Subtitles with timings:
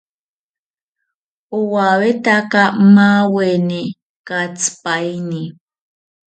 [1.57, 2.61] Owawetaka
[2.95, 3.81] maaweni
[4.27, 5.41] katsipaini